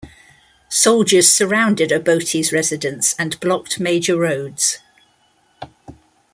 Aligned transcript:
Soldiers 0.67 1.31
surrounded 1.31 1.91
Obote's 1.91 2.51
residence 2.51 3.13
and 3.19 3.39
blocked 3.39 3.79
major 3.79 4.17
roads. 4.17 4.79